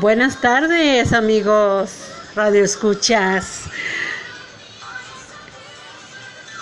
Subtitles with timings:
[0.00, 1.90] Buenas tardes, amigos
[2.34, 3.64] Radio Escuchas.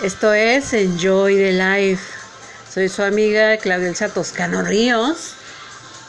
[0.03, 2.03] Esto es Enjoy the Life.
[2.69, 5.35] Soy su amiga Claudia Elsa Toscano Ríos,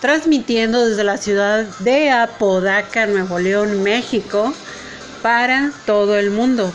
[0.01, 4.53] transmitiendo desde la ciudad de Apodaca, Nuevo León, México,
[5.23, 6.73] para todo el mundo.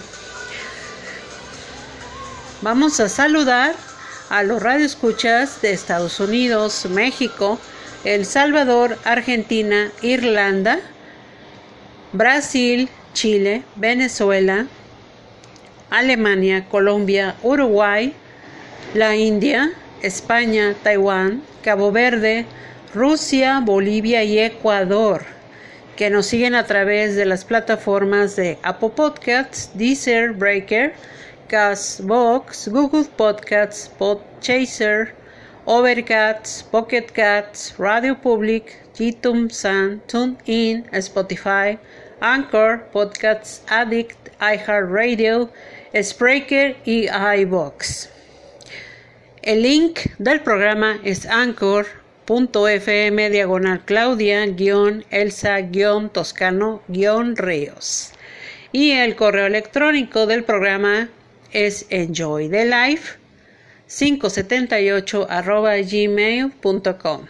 [2.61, 3.75] Vamos a saludar
[4.29, 7.59] a los radioescuchas de Estados Unidos, México,
[8.05, 10.79] El Salvador, Argentina, Irlanda,
[12.13, 14.67] Brasil, Chile, Venezuela,
[15.89, 18.13] Alemania, Colombia, Uruguay,
[18.93, 19.71] la India,
[20.03, 22.45] España, Taiwán, Cabo Verde,
[22.93, 25.25] Rusia, Bolivia y Ecuador,
[25.95, 30.93] que nos siguen a través de las plataformas de Apple Podcasts, Deezer, Breaker,
[31.47, 35.24] Castbox, Google Podcasts, Podchaser,
[35.67, 41.79] Overcast, Pocket Cats, Radio Public, YouTube Sun, TuneIn, Spotify,
[42.21, 45.49] Anchor, Podcasts Addict, iHeartRadio,
[45.95, 48.09] Spreaker y iBox.
[49.41, 54.45] El link del programa es anchor.fm diagonal Claudia
[55.09, 55.61] Elsa
[56.13, 58.11] Toscano Ríos.
[58.71, 61.09] Y el correo electrónico del programa
[61.51, 63.24] es enjoythelife
[63.87, 67.25] 578 gmail.com.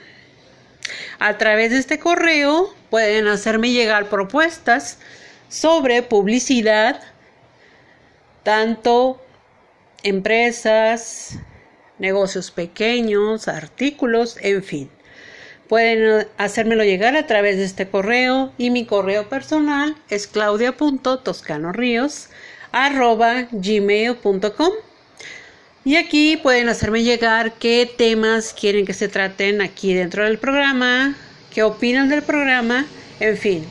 [1.20, 5.00] A través de este correo pueden hacerme llegar propuestas
[5.50, 7.02] sobre publicidad,
[8.44, 9.22] tanto
[10.04, 11.40] empresas,
[11.98, 14.92] negocios pequeños, artículos, en fin.
[15.68, 22.30] Pueden hacérmelo llegar a través de este correo y mi correo personal es claudia.toscanoríos
[22.72, 24.74] arroba gmail.com
[25.86, 31.16] y aquí pueden hacerme llegar qué temas quieren que se traten aquí dentro del programa,
[31.54, 32.86] qué opinan del programa,
[33.20, 33.64] en fin,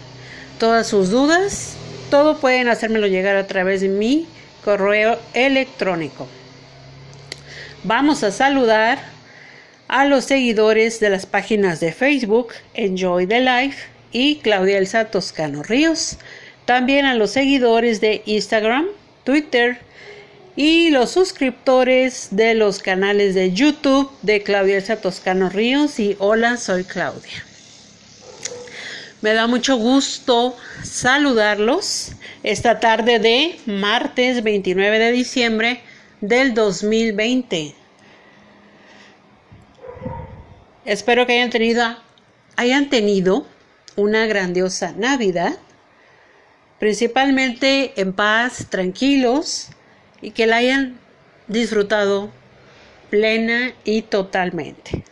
[0.58, 1.74] todas sus dudas,
[2.10, 4.28] todo pueden hacérmelo llegar a través de mi
[4.64, 6.28] correo electrónico.
[7.82, 8.98] Vamos a saludar
[9.88, 15.64] a los seguidores de las páginas de Facebook Enjoy the Life y Claudia Elsa Toscano
[15.64, 16.16] Ríos
[16.64, 18.86] también a los seguidores de Instagram,
[19.24, 19.78] Twitter
[20.56, 26.56] y los suscriptores de los canales de YouTube de Claudia Elsa Toscano Ríos y Hola,
[26.56, 27.44] soy Claudia.
[29.20, 32.12] Me da mucho gusto saludarlos
[32.42, 35.80] esta tarde de martes 29 de diciembre
[36.20, 37.74] del 2020.
[40.84, 41.96] Espero que hayan tenido,
[42.56, 43.46] hayan tenido
[43.96, 45.56] una grandiosa Navidad
[46.78, 49.70] principalmente en paz, tranquilos
[50.24, 50.98] y que la hayan
[51.48, 52.30] disfrutado
[53.10, 55.04] plena y totalmente.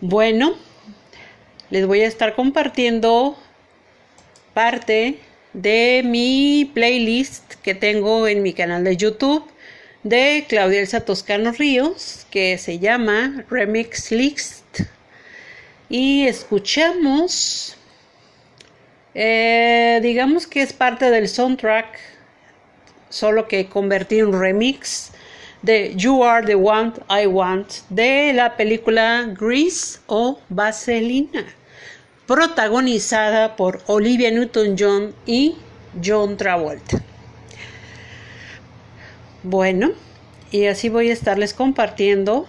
[0.00, 0.54] Bueno,
[1.70, 3.36] les voy a estar compartiendo
[4.54, 5.18] parte
[5.52, 9.44] de mi playlist que tengo en mi canal de YouTube
[10.04, 14.82] de Claudia Elsa Toscano Ríos que se llama Remix List
[15.88, 17.76] y escuchamos
[19.14, 22.13] eh, digamos que es parte del soundtrack,
[23.14, 25.12] solo que convertí un remix
[25.62, 31.44] de You Are the One I Want de la película Grease o Vaselina,
[32.26, 35.54] protagonizada por Olivia Newton-John y
[36.04, 37.00] John Travolta.
[39.44, 39.92] Bueno,
[40.50, 42.46] y así voy a estarles compartiendo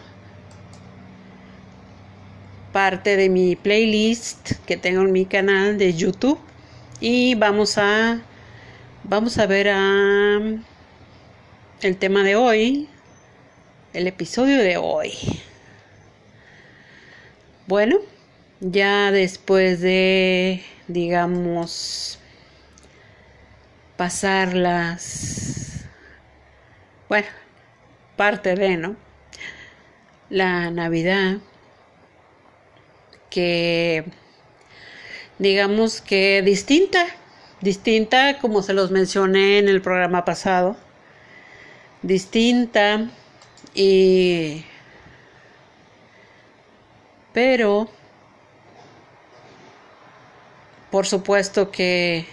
[2.73, 6.39] parte de mi playlist que tengo en mi canal de YouTube
[6.99, 8.23] y vamos a
[9.07, 10.39] vamos a ver a
[11.81, 12.89] el tema de hoy,
[13.93, 15.11] el episodio de hoy.
[17.67, 17.97] Bueno,
[18.59, 22.19] ya después de digamos
[23.95, 25.85] pasar las
[27.07, 27.27] bueno,
[28.15, 28.95] parte de, ¿no?
[30.29, 31.37] La Navidad
[33.29, 34.05] que
[35.37, 37.05] digamos que distinta,
[37.65, 40.77] distinta como se los mencioné en el programa pasado,
[42.03, 43.09] distinta
[43.73, 44.63] y
[47.33, 47.89] pero
[50.91, 52.25] por supuesto que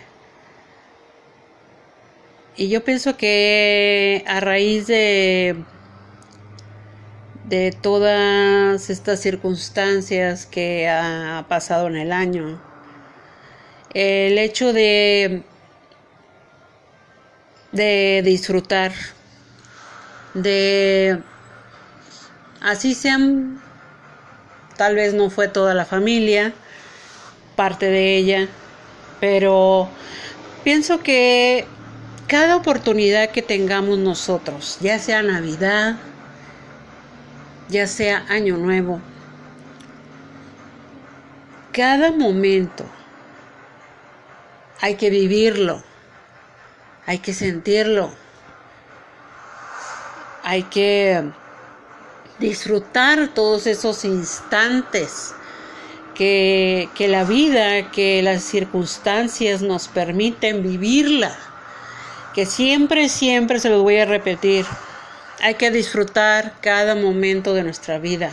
[2.55, 5.56] y yo pienso que a raíz de
[7.49, 12.72] de todas estas circunstancias que ha pasado en el año
[13.94, 15.43] el hecho de,
[17.73, 18.93] de disfrutar,
[20.35, 21.19] de
[22.61, 23.61] así sean,
[24.77, 26.55] tal vez no fue toda la familia,
[27.56, 28.49] parte de ella,
[29.21, 29.89] pero
[30.65, 31.67] pienso que
[32.27, 35.97] cada oportunidad que tengamos nosotros, ya sea Navidad,
[37.69, 39.00] ya sea Año Nuevo,
[41.73, 42.85] cada momento
[44.82, 45.81] hay que vivirlo,
[47.06, 48.12] hay que sentirlo,
[50.43, 51.23] hay que
[52.40, 55.37] disfrutar todos esos instantes
[56.17, 61.32] que, que, la vida, que las circunstancias nos permiten vivirla,
[62.34, 64.67] que siempre, siempre se los voy a repetir,
[65.41, 68.32] hay que disfrutar cada momento de nuestra vida,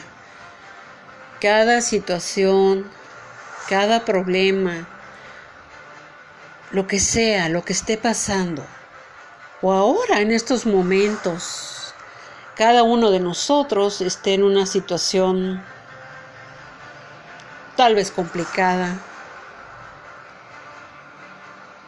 [1.40, 2.90] cada situación,
[3.68, 4.88] cada problema,
[6.72, 8.66] lo que sea, lo que esté pasando,
[9.62, 11.94] o ahora en estos momentos,
[12.56, 15.64] cada uno de nosotros esté en una situación
[17.76, 18.98] tal vez complicada,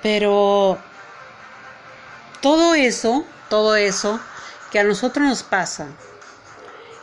[0.01, 0.77] pero
[2.41, 4.19] todo eso, todo eso
[4.71, 5.87] que a nosotros nos pasa,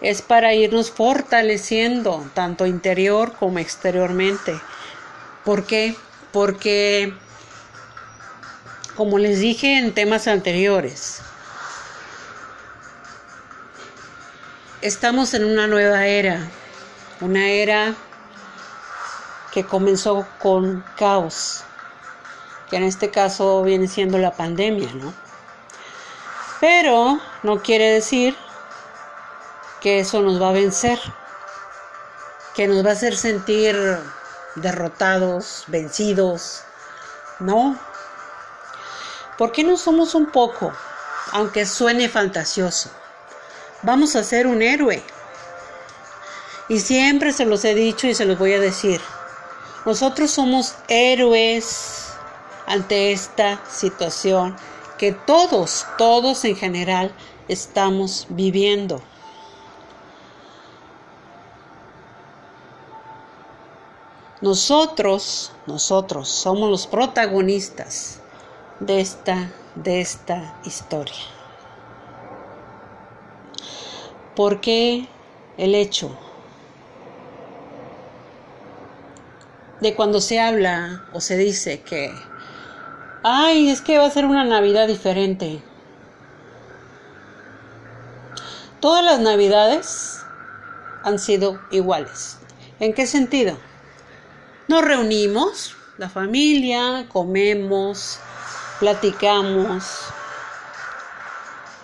[0.01, 4.61] es para irnos fortaleciendo tanto interior como exteriormente.
[5.45, 5.97] ¿Por qué?
[6.33, 7.15] Porque,
[8.99, 11.21] como les dije en temas anteriores,
[14.81, 16.51] estamos en una nueva era,
[17.21, 17.95] una era
[19.53, 21.63] que comenzó con caos,
[22.69, 25.15] que en este caso viene siendo la pandemia, ¿no?
[26.59, 28.35] Pero no quiere decir
[29.81, 30.99] que eso nos va a vencer,
[32.53, 33.77] que nos va a hacer sentir
[34.57, 36.65] derrotados, vencidos.
[37.39, 37.79] No.
[39.39, 40.73] ¿Por qué no somos un poco,
[41.31, 42.91] aunque suene fantasioso?
[43.83, 45.01] Vamos a ser un héroe.
[46.69, 49.01] Y siempre se los he dicho y se los voy a decir.
[49.87, 52.09] Nosotros somos héroes
[52.67, 54.57] ante esta situación
[54.99, 57.15] que todos, todos en general
[57.47, 59.01] estamos viviendo.
[64.41, 68.18] Nosotros, nosotros somos los protagonistas
[68.81, 71.15] de esta, de esta historia.
[74.37, 75.07] Porque
[75.57, 76.17] el hecho
[79.81, 82.13] de cuando se habla o se dice que
[83.23, 85.63] ay, es que va a ser una Navidad diferente.
[88.81, 90.21] Todas las Navidades
[91.03, 92.39] han sido iguales.
[92.81, 93.59] ¿En qué sentido?
[94.69, 98.21] Nos reunimos, la familia, comemos,
[98.81, 99.85] platicamos,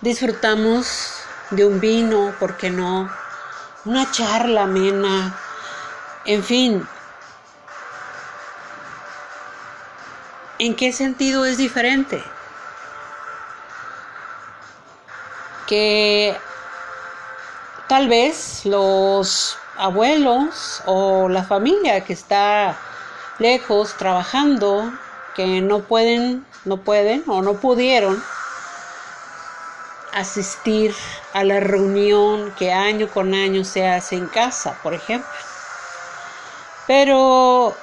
[0.01, 1.21] disfrutamos
[1.51, 3.09] de un vino, ¿por qué no?
[3.85, 5.37] Una charla amena,
[6.25, 6.87] en fin,
[10.57, 12.23] ¿En qué sentido es diferente?
[15.67, 16.33] Que
[17.89, 22.77] tal vez los abuelos o la familia que está
[23.37, 24.93] lejos trabajando,
[25.35, 28.23] que no pueden, no pueden o no pudieron
[30.13, 30.95] asistir
[31.33, 35.29] a la reunión que año con año se hace en casa, por ejemplo.
[36.87, 37.75] Pero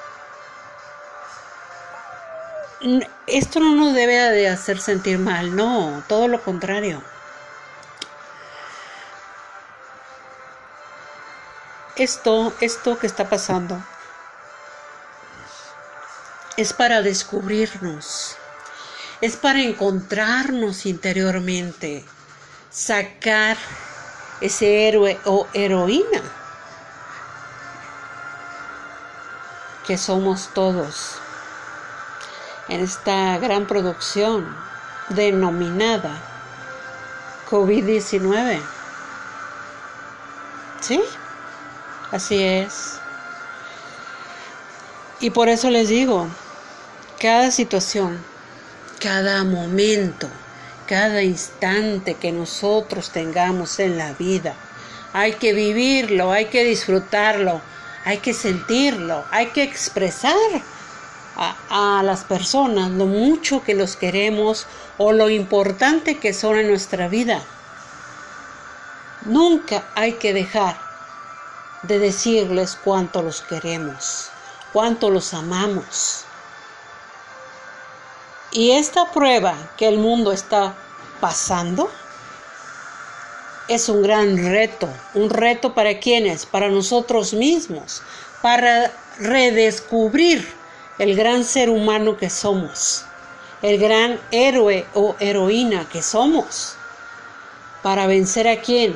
[3.26, 7.02] esto no nos debe de hacer sentir mal, no, todo lo contrario.
[11.97, 13.78] Esto, esto que está pasando
[16.56, 18.37] es para descubrirnos,
[19.21, 22.04] es para encontrarnos interiormente,
[22.71, 23.56] sacar
[24.40, 26.23] ese héroe o heroína
[29.87, 31.16] que somos todos
[32.68, 34.56] en esta gran producción
[35.09, 36.21] denominada
[37.50, 38.61] COVID-19.
[40.80, 41.02] ¿Sí?
[42.11, 42.99] Así es.
[45.21, 46.26] Y por eso les digo,
[47.23, 48.21] cada situación,
[48.99, 50.29] cada momento,
[50.88, 54.57] cada instante que nosotros tengamos en la vida,
[55.12, 57.61] hay que vivirlo, hay que disfrutarlo,
[58.05, 60.35] hay que sentirlo, hay que expresar
[61.37, 64.67] a, las personas lo mucho que los queremos
[64.99, 67.41] o lo importante que son en nuestra vida.
[69.26, 70.76] Nunca hay que dejar
[71.85, 74.31] de decirles cuánto los queremos,
[74.73, 76.26] cuánto los amamos.
[78.52, 80.75] Y esta prueba que el mundo está
[81.21, 81.90] pasando
[83.66, 88.02] es un gran reto, un reto para quienes, para nosotros mismos,
[88.42, 90.47] para redescubrir
[90.99, 93.06] el gran ser humano que somos,
[93.62, 96.75] el gran héroe o heroína que somos,
[97.82, 98.94] para vencer a quién?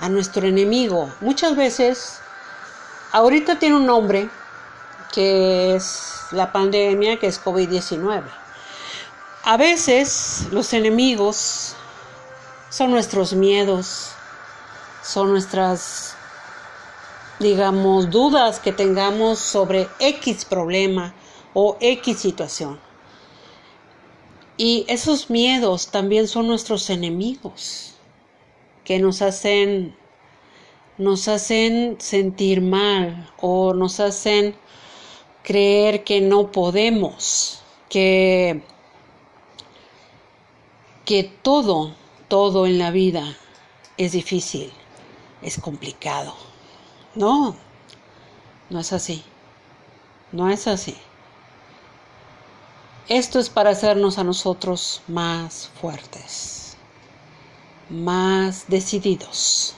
[0.00, 1.14] A nuestro enemigo.
[1.20, 2.18] Muchas veces,
[3.12, 4.28] ahorita tiene un nombre,
[5.12, 8.24] que es la pandemia, que es COVID-19.
[9.44, 11.76] A veces los enemigos
[12.70, 14.10] son nuestros miedos,
[15.02, 16.16] son nuestras,
[17.38, 21.14] digamos, dudas que tengamos sobre X problema
[21.54, 22.80] o X situación.
[24.56, 27.94] Y esos miedos también son nuestros enemigos,
[28.84, 29.94] que nos hacen,
[30.98, 34.56] nos hacen sentir mal o nos hacen
[35.46, 38.62] creer que no podemos, que,
[41.04, 41.94] que todo,
[42.26, 43.36] todo en la vida
[43.96, 44.72] es difícil,
[45.42, 46.34] es complicado.
[47.14, 47.54] No,
[48.70, 49.22] no es así.
[50.32, 50.96] No es así.
[53.08, 56.76] Esto es para hacernos a nosotros más fuertes,
[57.88, 59.76] más decididos.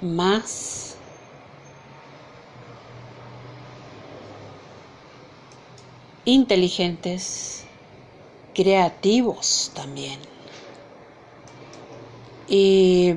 [0.00, 0.96] Más
[6.24, 7.64] inteligentes,
[8.54, 10.18] creativos también.
[12.48, 13.14] Y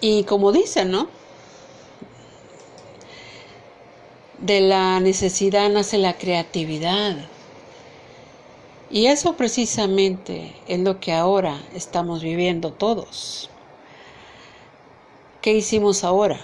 [0.00, 1.08] y como dicen, ¿no?
[4.38, 7.33] De la necesidad nace la creatividad.
[8.94, 13.50] Y eso precisamente es lo que ahora estamos viviendo todos.
[15.42, 16.38] ¿Qué hicimos ahora?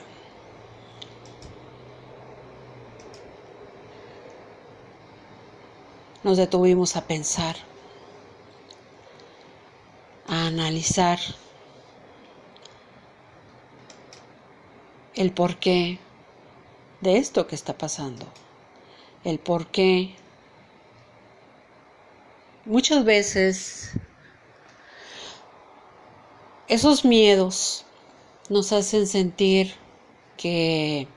[6.24, 7.54] Nos detuvimos a pensar,
[10.26, 11.20] a analizar
[15.14, 16.00] el porqué
[17.00, 18.26] de esto que está pasando,
[19.22, 20.16] el porqué
[22.70, 23.90] muchas veces
[26.68, 27.84] esos miedos
[28.48, 29.74] nos hacen sentir
[30.36, 31.08] que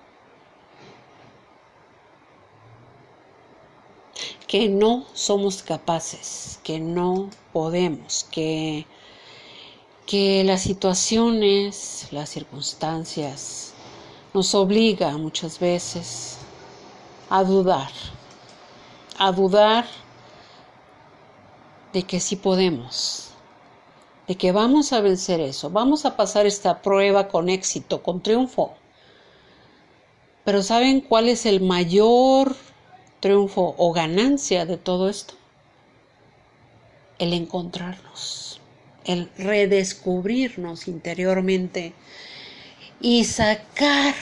[4.47, 8.87] que no somos capaces, que no podemos, que
[10.07, 13.73] que las situaciones, las circunstancias
[14.33, 16.39] nos obliga muchas veces
[17.29, 17.91] a dudar,
[19.19, 19.85] a dudar
[21.93, 23.29] de que sí podemos,
[24.27, 28.73] de que vamos a vencer eso, vamos a pasar esta prueba con éxito, con triunfo.
[30.43, 32.55] Pero ¿saben cuál es el mayor
[33.19, 35.35] triunfo o ganancia de todo esto?
[37.19, 38.59] El encontrarnos,
[39.05, 41.93] el redescubrirnos interiormente
[42.99, 44.15] y sacar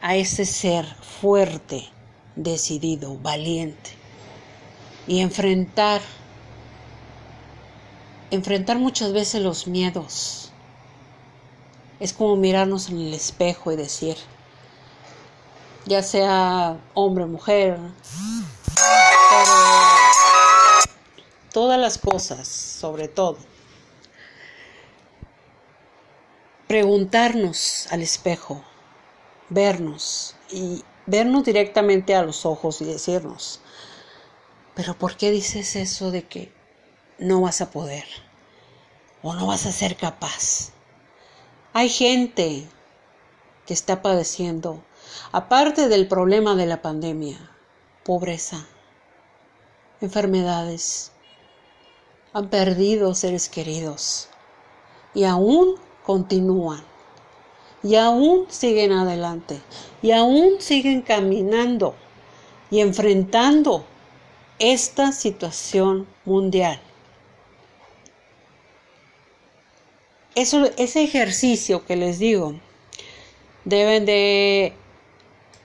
[0.00, 1.88] a ese ser fuerte,
[2.36, 3.90] decidido, valiente
[5.08, 6.00] y enfrentar
[8.34, 10.50] enfrentar muchas veces los miedos.
[12.00, 14.16] Es como mirarnos en el espejo y decir,
[15.86, 17.78] ya sea hombre o mujer,
[21.52, 23.38] todas las cosas, sobre todo.
[26.66, 28.64] Preguntarnos al espejo,
[29.48, 33.60] vernos y vernos directamente a los ojos y decirnos,
[34.74, 36.63] pero ¿por qué dices eso de que
[37.18, 38.04] no vas a poder
[39.22, 40.70] o no vas a ser capaz.
[41.72, 42.66] Hay gente
[43.66, 44.82] que está padeciendo,
[45.32, 47.38] aparte del problema de la pandemia,
[48.04, 48.66] pobreza,
[50.00, 51.12] enfermedades,
[52.32, 54.28] han perdido seres queridos
[55.14, 56.82] y aún continúan
[57.82, 59.60] y aún siguen adelante
[60.02, 61.94] y aún siguen caminando
[62.70, 63.84] y enfrentando
[64.58, 66.80] esta situación mundial.
[70.34, 72.54] Eso, ese ejercicio que les digo,
[73.64, 74.74] deben de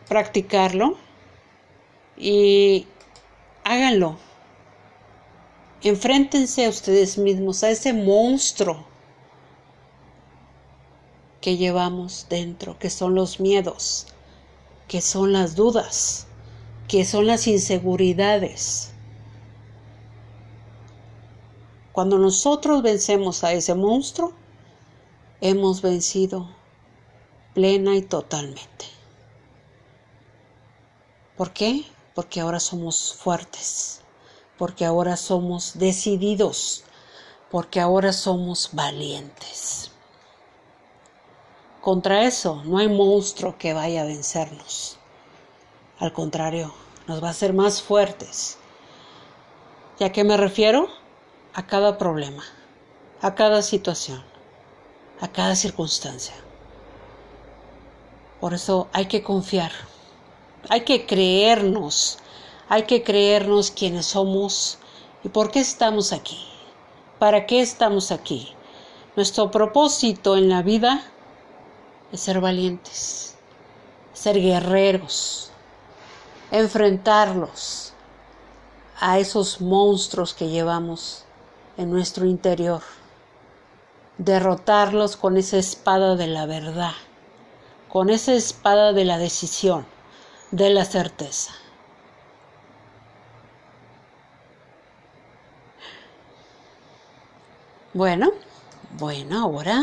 [0.08, 0.98] practicarlo
[2.18, 2.88] y
[3.64, 4.18] háganlo.
[5.82, 8.86] Enfréntense a ustedes mismos, a ese monstruo
[11.42, 14.08] que llevamos dentro, que son los miedos,
[14.88, 16.28] que son las dudas,
[16.88, 18.92] que son las inseguridades.
[21.94, 24.34] Cuando nosotros vencemos a ese monstruo,
[25.42, 26.50] hemos vencido
[27.54, 28.86] plena y totalmente.
[31.38, 31.86] ¿Por qué?
[32.14, 34.02] Porque ahora somos fuertes,
[34.58, 36.84] porque ahora somos decididos,
[37.50, 39.92] porque ahora somos valientes.
[41.82, 44.98] Contra eso no hay monstruo que vaya a vencernos.
[45.98, 46.74] Al contrario,
[47.08, 48.58] nos va a hacer más fuertes.
[49.98, 50.90] ¿Y a qué me refiero?
[51.54, 52.44] A cada problema,
[53.22, 54.24] a cada situación,
[55.20, 56.36] a cada circunstancia.
[58.40, 59.72] Por eso hay que confiar,
[60.70, 62.20] hay que creernos,
[62.70, 64.78] hay que creernos quienes somos
[65.24, 66.40] y por qué estamos aquí,
[67.18, 68.54] para qué estamos aquí.
[69.16, 71.04] Nuestro propósito en la vida
[72.12, 73.36] es ser valientes,
[74.14, 75.52] ser guerreros,
[76.52, 77.94] enfrentarlos
[79.00, 81.26] a esos monstruos que llevamos
[81.78, 82.82] en nuestro interior,
[84.20, 86.94] derrotarlos con esa espada de la verdad
[87.90, 89.86] con esa espada de la decisión,
[90.52, 91.52] de la certeza.
[97.94, 98.32] Bueno,
[99.00, 99.82] bueno, ahora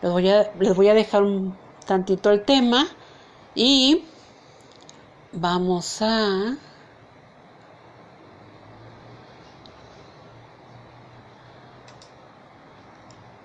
[0.00, 1.54] les voy a, les voy a dejar un
[1.86, 2.88] tantito el tema
[3.54, 4.06] y
[5.32, 6.56] vamos a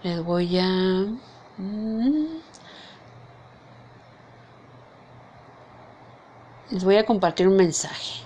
[0.04, 0.68] les voy a
[1.58, 2.42] mm,
[6.72, 8.22] les voy a compartir un mensaje.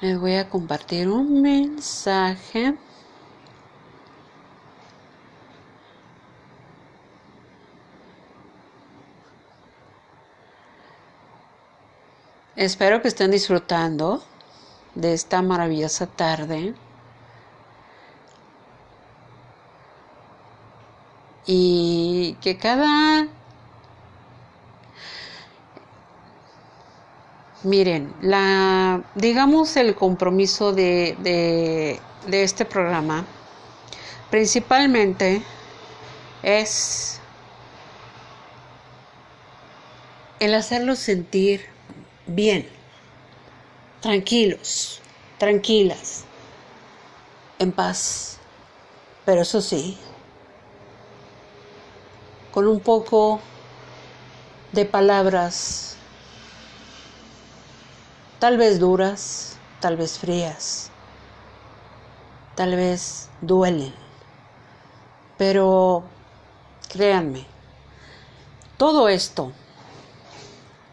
[0.00, 2.76] Les voy a compartir un mensaje.
[12.56, 14.22] Espero que estén disfrutando
[14.98, 16.74] de esta maravillosa tarde.
[21.50, 23.26] y que cada
[27.62, 31.16] miren la digamos el compromiso de,
[32.26, 33.24] de, este programa
[34.30, 35.40] principalmente
[36.42, 37.18] es
[40.38, 41.64] el hacerlos sentir
[42.26, 42.68] bien,
[44.00, 45.02] tranquilos,
[45.38, 46.26] tranquilas,
[47.58, 48.40] en paz.
[49.24, 50.00] Pero eso sí,
[52.50, 53.42] con un poco
[54.72, 55.98] de palabras,
[58.38, 60.90] tal vez duras, tal vez frías,
[62.54, 63.94] tal vez duelen,
[65.36, 66.10] pero
[66.90, 67.46] créanme,
[68.78, 69.52] todo esto,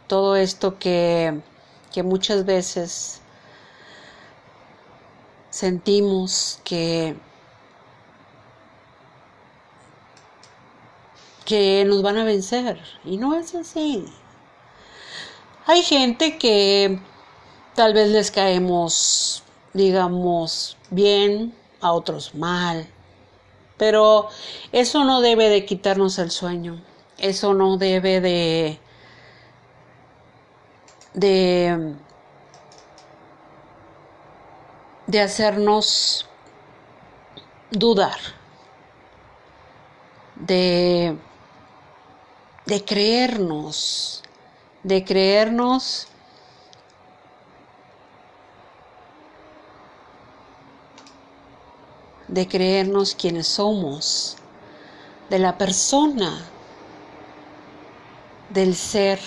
[0.07, 1.41] todo esto que,
[1.95, 3.21] que muchas veces
[5.49, 7.15] sentimos que
[11.45, 12.81] que nos van a vencer.
[13.05, 14.03] Y no es así.
[15.67, 16.99] Hay gente que
[17.75, 22.89] tal vez les caemos, digamos, bien, a otros mal.
[23.77, 24.27] Pero
[24.73, 26.83] eso no debe de quitarnos el sueño.
[27.17, 28.79] Eso no debe de
[31.15, 31.95] de
[35.07, 36.27] de hacernos
[37.71, 38.19] dudar
[40.35, 41.17] de
[42.65, 44.23] de creernos,
[44.83, 46.07] de creernos
[52.27, 54.35] de creernos quienes somos,
[55.29, 56.45] de la persona,
[58.49, 59.19] del ser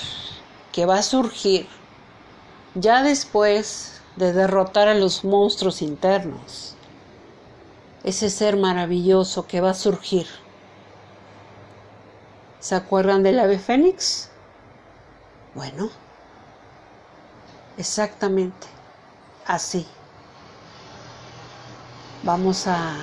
[0.78, 1.66] que va a surgir
[2.76, 6.76] ya después de derrotar a los monstruos internos,
[8.04, 10.28] ese ser maravilloso que va a surgir.
[12.60, 14.30] ¿Se acuerdan del ave fénix?
[15.56, 15.90] Bueno,
[17.76, 18.68] exactamente
[19.46, 19.84] así.
[22.22, 22.94] Vamos a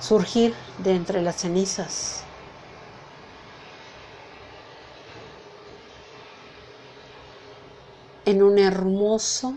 [0.00, 2.24] surgir de entre las cenizas.
[8.28, 9.56] En un hermoso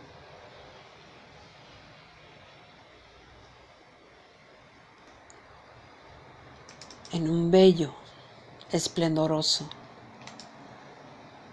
[7.12, 7.93] en un bello
[8.71, 9.69] esplendoroso,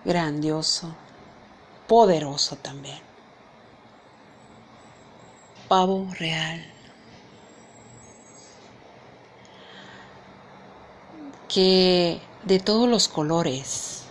[0.05, 0.95] grandioso,
[1.89, 3.01] poderoso también.
[5.67, 6.65] Pavo real.
[11.49, 14.05] Que de todos los colores,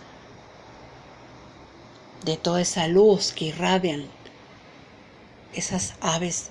[2.24, 4.06] de toda esa luz que irradian
[5.54, 6.50] esas aves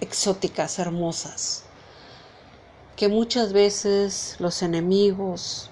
[0.00, 1.64] exóticas, hermosas,
[2.96, 5.70] que muchas veces los enemigos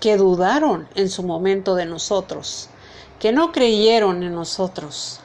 [0.00, 2.68] que dudaron en su momento de nosotros,
[3.18, 5.20] que no creyeron en nosotros,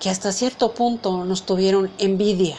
[0.00, 2.56] que hasta cierto punto nos tuvieron envidia.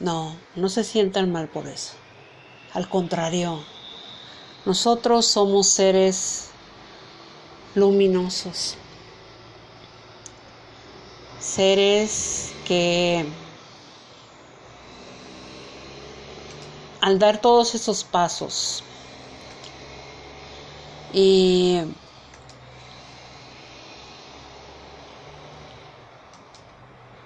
[0.00, 1.92] No, no se sientan mal por eso.
[2.72, 3.58] Al contrario,
[4.64, 6.48] nosotros somos seres
[7.74, 8.76] luminosos,
[11.38, 13.26] seres que
[17.00, 18.82] al dar todos esos pasos
[21.12, 21.80] y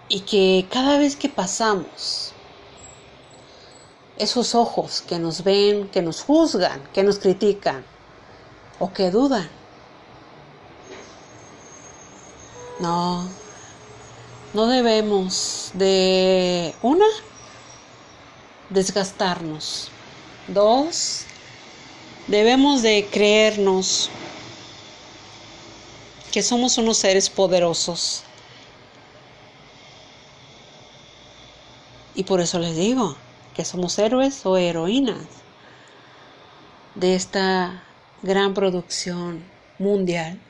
[0.08, 2.33] y que cada vez que pasamos
[4.18, 7.84] esos ojos que nos ven, que nos juzgan, que nos critican
[8.78, 9.48] o que dudan.
[12.80, 13.28] No,
[14.52, 17.06] no debemos de, una,
[18.70, 19.90] desgastarnos.
[20.48, 21.24] Dos,
[22.26, 24.10] debemos de creernos
[26.30, 28.22] que somos unos seres poderosos.
[32.16, 33.16] Y por eso les digo,
[33.54, 35.26] que somos héroes o heroínas
[36.94, 37.82] de esta
[38.22, 39.42] gran producción
[39.78, 40.40] mundial.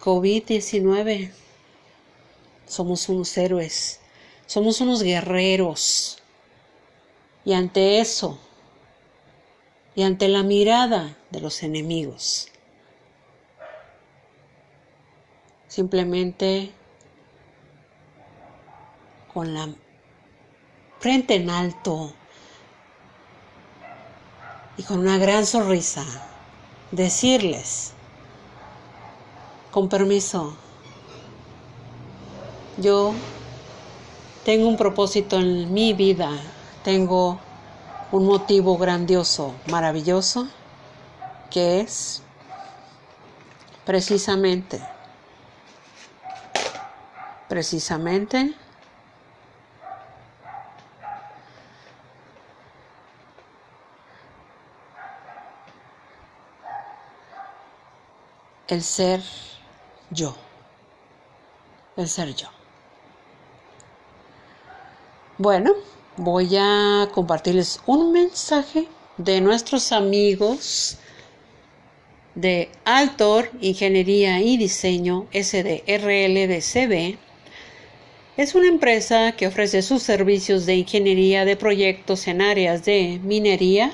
[0.00, 1.32] COVID-19.
[2.66, 4.00] Somos unos héroes,
[4.46, 6.22] somos unos guerreros.
[7.44, 8.38] Y ante eso,
[9.94, 12.48] y ante la mirada de los enemigos,
[15.68, 16.70] simplemente
[19.32, 19.74] con la
[21.00, 22.12] frente en alto
[24.76, 26.04] y con una gran sonrisa
[26.90, 27.92] decirles,
[29.70, 30.54] con permiso,
[32.76, 33.14] yo
[34.44, 36.30] tengo un propósito en mi vida,
[36.84, 37.38] tengo
[38.12, 40.48] un motivo grandioso, maravilloso,
[41.50, 42.22] que es
[43.86, 44.80] precisamente,
[47.48, 48.54] precisamente
[58.70, 59.20] el ser
[60.10, 60.36] yo,
[61.96, 62.48] el ser yo.
[65.38, 65.74] Bueno,
[66.16, 70.98] voy a compartirles un mensaje de nuestros amigos
[72.34, 77.18] de Altor Ingeniería y Diseño SDRLDCB.
[78.36, 83.92] Es una empresa que ofrece sus servicios de ingeniería de proyectos en áreas de minería,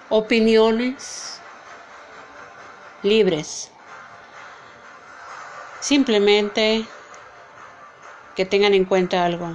[0.10, 1.40] opiniones
[3.04, 3.70] libres.
[5.80, 6.86] Simplemente
[8.36, 9.48] que tengan en cuenta algo.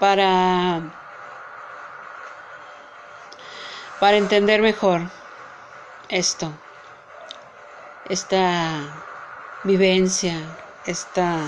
[0.00, 0.80] Para
[4.00, 5.02] para entender mejor
[6.08, 6.50] esto,
[8.08, 8.80] esta
[9.62, 10.40] vivencia,
[10.86, 11.38] esta,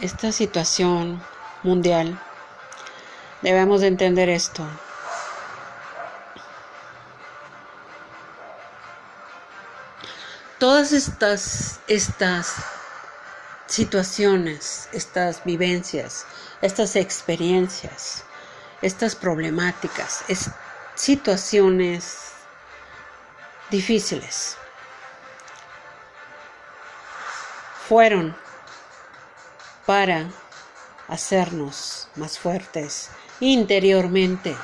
[0.00, 1.22] esta situación
[1.62, 2.20] mundial.
[3.40, 4.66] Debemos de entender esto.
[10.58, 12.75] Todas estas, estas
[13.66, 16.26] situaciones, estas vivencias,
[16.62, 18.24] estas experiencias,
[18.82, 20.24] estas problemáticas,
[20.94, 22.32] situaciones
[23.70, 24.56] difíciles,
[27.88, 28.36] fueron
[29.84, 30.28] para
[31.08, 34.56] hacernos más fuertes interiormente,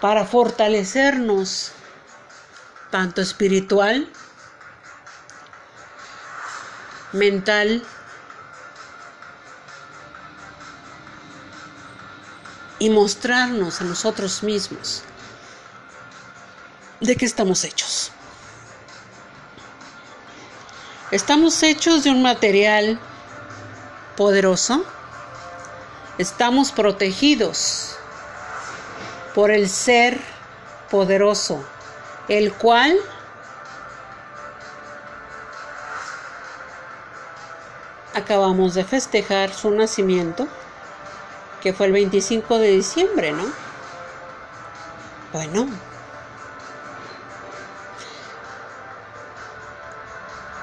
[0.00, 1.72] para fortalecernos
[2.90, 4.08] tanto espiritual,
[7.12, 7.82] mental
[12.84, 15.04] y mostrarnos a nosotros mismos
[17.00, 18.12] de qué estamos hechos.
[21.10, 23.00] Estamos hechos de un material
[24.18, 24.84] poderoso.
[26.18, 27.96] Estamos protegidos
[29.34, 30.20] por el ser
[30.90, 31.64] poderoso,
[32.28, 32.98] el cual
[38.12, 40.46] acabamos de festejar su nacimiento,
[41.64, 43.46] que fue el 25 de diciembre, ¿no?
[45.32, 45.66] Bueno,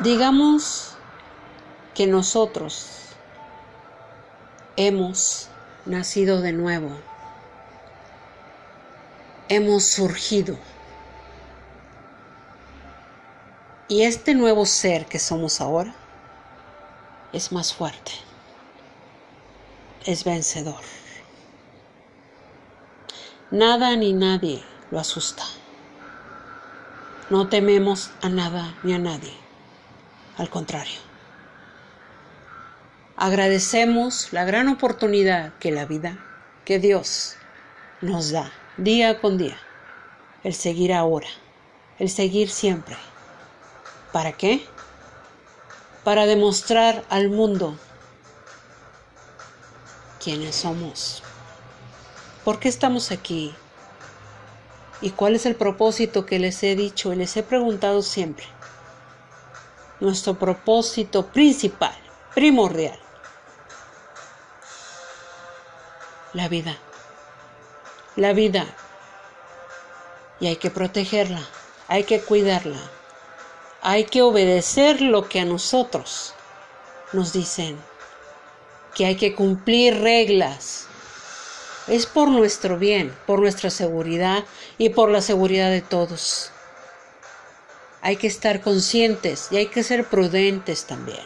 [0.01, 0.93] digamos
[1.95, 2.87] que nosotros
[4.75, 5.49] hemos
[5.87, 6.91] nacido de nuevo,
[9.49, 10.55] hemos surgido.
[13.87, 15.95] Y este nuevo ser que somos ahora
[17.33, 18.11] es más fuerte,
[20.05, 20.81] es vencedor.
[23.51, 25.43] Nada ni nadie lo asusta.
[27.29, 29.33] No tememos a nada ni a nadie.
[30.37, 30.99] Al contrario.
[33.15, 36.17] Agradecemos la gran oportunidad que la vida,
[36.65, 37.35] que Dios
[38.01, 39.57] nos da día con día.
[40.43, 41.27] El seguir ahora,
[41.99, 42.95] el seguir siempre.
[44.11, 44.65] ¿Para qué?
[46.03, 47.77] para demostrar al mundo
[50.21, 51.23] quiénes somos,
[52.43, 53.55] por qué estamos aquí
[55.01, 58.45] y cuál es el propósito que les he dicho y les he preguntado siempre.
[59.99, 61.95] Nuestro propósito principal,
[62.33, 62.99] primordial,
[66.33, 66.77] la vida.
[68.15, 68.65] La vida.
[70.39, 71.41] Y hay que protegerla,
[71.87, 72.79] hay que cuidarla
[73.83, 76.35] hay que obedecer lo que a nosotros
[77.13, 77.79] nos dicen,
[78.95, 80.85] que hay que cumplir reglas.
[81.87, 84.43] Es por nuestro bien, por nuestra seguridad
[84.77, 86.51] y por la seguridad de todos.
[88.01, 91.25] Hay que estar conscientes y hay que ser prudentes también.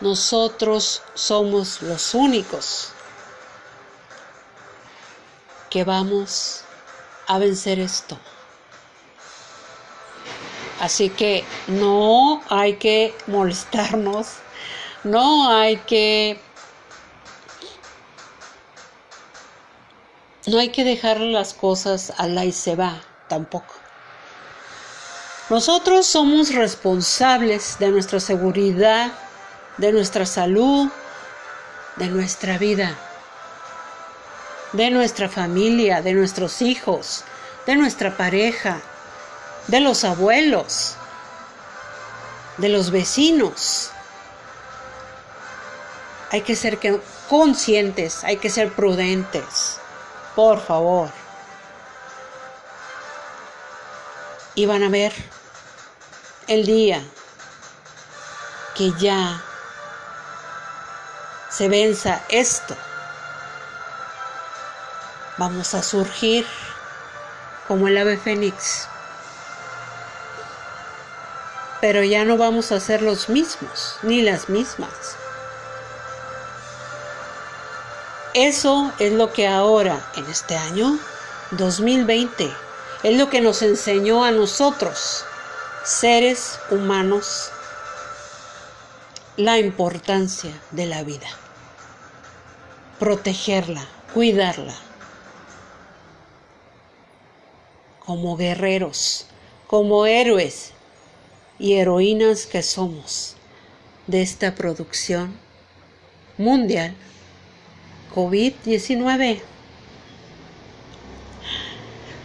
[0.00, 2.92] Nosotros somos los únicos
[5.68, 6.64] que vamos
[7.26, 8.18] a vencer esto.
[10.80, 14.28] Así que no hay que molestarnos,
[15.04, 16.40] no hay que
[20.46, 23.74] no hay que dejar las cosas a la y se va tampoco.
[25.48, 29.12] Nosotros somos responsables de nuestra seguridad,
[29.78, 30.88] de nuestra salud,
[31.96, 32.96] de nuestra vida,
[34.72, 37.24] de nuestra familia, de nuestros hijos,
[37.66, 38.80] de nuestra pareja,
[39.66, 40.94] de los abuelos,
[42.58, 43.90] de los vecinos.
[46.30, 46.78] Hay que ser
[47.28, 49.78] conscientes, hay que ser prudentes,
[50.36, 51.10] por favor.
[54.54, 55.12] Y van a ver
[56.46, 57.02] el día
[58.74, 59.42] que ya
[61.50, 62.76] se venza esto.
[65.36, 66.46] Vamos a surgir
[67.66, 68.88] como el ave fénix
[71.80, 75.16] pero ya no vamos a ser los mismos, ni las mismas.
[78.34, 81.00] Eso es lo que ahora, en este año
[81.50, 82.48] 2020,
[83.02, 85.24] es lo que nos enseñó a nosotros,
[85.82, 87.50] seres humanos,
[89.36, 91.26] la importancia de la vida.
[93.00, 94.76] Protegerla, cuidarla.
[97.98, 99.26] Como guerreros,
[99.66, 100.70] como héroes
[101.58, 103.34] y heroínas que somos
[104.06, 105.36] de esta producción
[106.38, 106.94] mundial
[108.14, 109.40] COVID-19.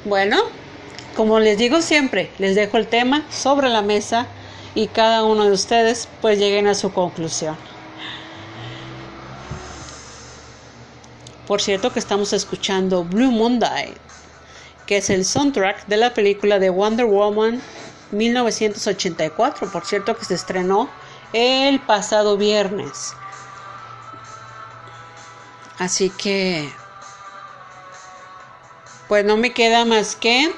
[0.05, 0.37] Bueno,
[1.15, 4.27] como les digo siempre, les dejo el tema sobre la mesa
[4.75, 7.55] y cada uno de ustedes pues lleguen a su conclusión.
[11.47, 13.93] Por cierto que estamos escuchando Blue Monday,
[14.85, 17.61] que es el soundtrack de la película de Wonder Woman
[18.11, 20.89] 1984, por cierto que se estrenó
[21.33, 23.13] el pasado viernes.
[25.77, 26.71] Así que,
[29.07, 30.53] pues no me queda más que,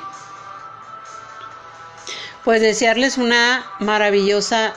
[2.43, 4.73] pues desearles una maravillosa,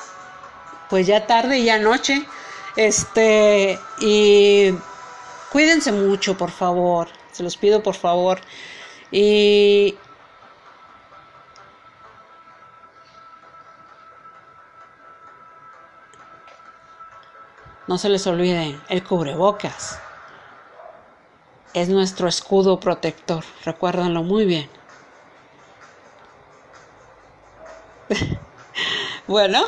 [0.88, 2.26] pues ya tarde, ya noche,
[2.76, 4.74] este, y
[5.52, 8.40] cuídense mucho, por favor, se los pido por favor.
[9.12, 9.96] Y
[17.86, 20.00] no se les olvide el cubrebocas.
[21.72, 24.68] Es nuestro escudo protector, recuérdanlo muy bien.
[29.28, 29.62] bueno,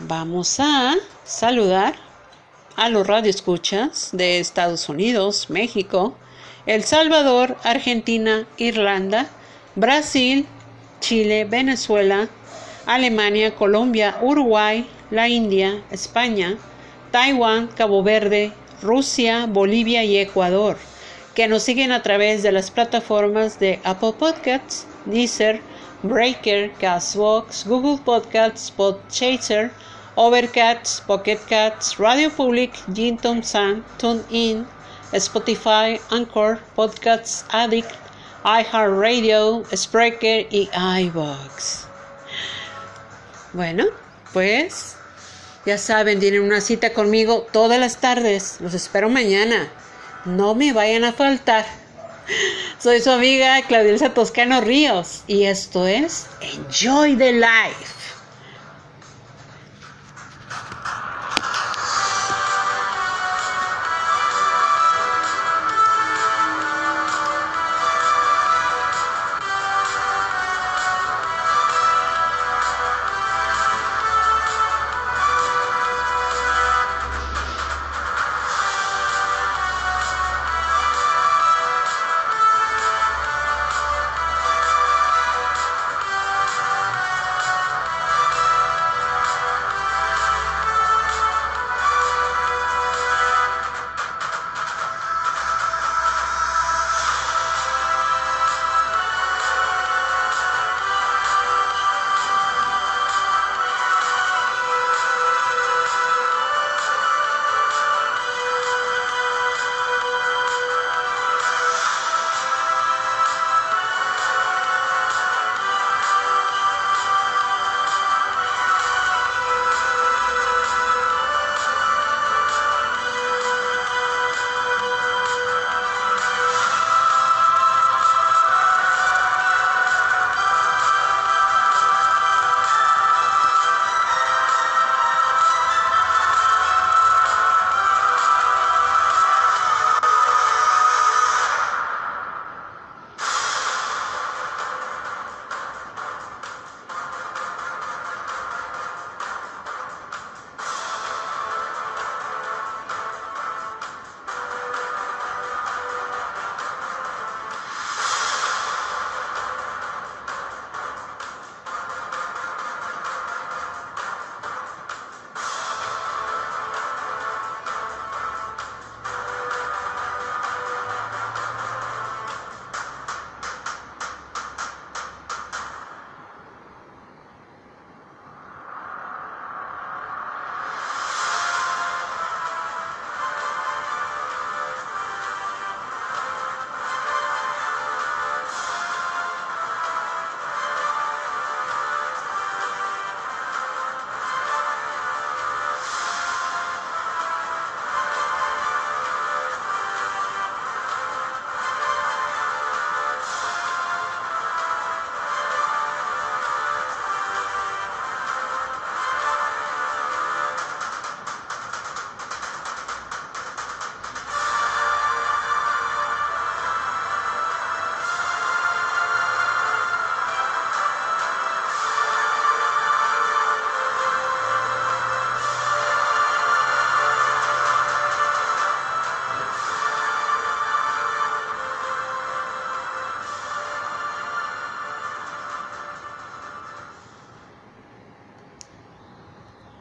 [0.00, 1.94] vamos a saludar
[2.74, 6.16] a los radioescuchas de Estados Unidos, México,
[6.66, 9.28] el Salvador, Argentina, Irlanda,
[9.76, 10.46] Brasil,
[10.98, 12.28] Chile, Venezuela,
[12.86, 16.56] Alemania, Colombia, Uruguay, la India, España,
[17.12, 18.52] Taiwán, Cabo Verde,
[18.84, 20.76] Rusia, Bolivia y Ecuador,
[21.34, 25.60] que nos siguen a través de las plataformas de Apple Podcasts, Deezer,
[26.02, 29.72] Breaker, Castbox, Google Podcasts, Podchaser,
[30.16, 34.66] Overcast, Pocket Cats, Radio Public, Jintom Sun, TuneIn,
[35.12, 37.90] Spotify, Anchor, Podcasts Addict,
[38.44, 41.86] iHeartRadio, Spreaker y iBox.
[43.54, 43.86] Bueno,
[44.34, 44.98] pues
[45.66, 48.56] ya saben, tienen una cita conmigo todas las tardes.
[48.60, 49.68] Los espero mañana.
[50.24, 51.64] No me vayan a faltar.
[52.78, 57.93] Soy su amiga Claudia Toscano Ríos y esto es Enjoy the Life.